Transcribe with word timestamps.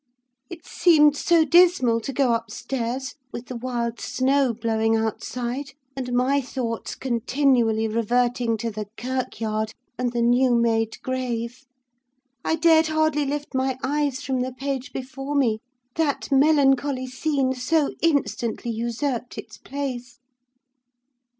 It 0.49 0.65
seemed 0.65 1.15
so 1.15 1.45
dismal 1.45 2.01
to 2.01 2.11
go 2.11 2.33
upstairs, 2.33 3.13
with 3.31 3.45
the 3.45 3.55
wild 3.55 3.99
snow 4.01 4.51
blowing 4.51 4.95
outside, 4.95 5.73
and 5.95 6.11
my 6.11 6.41
thoughts 6.41 6.95
continually 6.95 7.87
reverting 7.87 8.57
to 8.57 8.71
the 8.71 8.87
kirkyard 8.97 9.75
and 9.99 10.11
the 10.11 10.23
new 10.23 10.55
made 10.55 10.99
grave! 11.03 11.65
I 12.43 12.55
dared 12.55 12.87
hardly 12.87 13.25
lift 13.27 13.53
my 13.53 13.77
eyes 13.83 14.23
from 14.23 14.39
the 14.39 14.53
page 14.53 14.91
before 14.91 15.35
me, 15.35 15.59
that 15.97 16.31
melancholy 16.31 17.05
scene 17.05 17.53
so 17.53 17.93
instantly 18.01 18.71
usurped 18.71 19.37
its 19.37 19.59
place. 19.59 20.17